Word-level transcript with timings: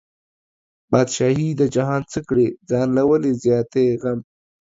بادشاهي 0.91 1.49
د 1.55 1.61
جهان 1.75 2.01
څه 2.11 2.19
کړې، 2.29 2.47
ځان 2.69 2.87
له 2.97 3.03
ولې 3.09 3.31
زیاتی 3.43 3.85
غم 4.01 4.19